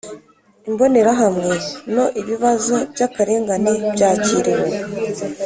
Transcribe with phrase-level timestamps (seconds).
[0.69, 1.53] Imbonerahamwe
[1.93, 4.69] No Ibibazo by akarengane byakiriwe